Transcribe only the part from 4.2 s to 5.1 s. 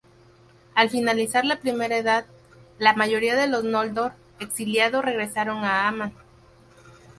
exiliados